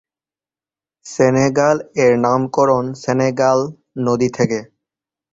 সেনেগাল-এর 1.05 2.13
নামকরণ 2.17 2.85
সেনেগাল 3.01 3.59
নদী 4.05 4.29
থেকে। 4.37 4.59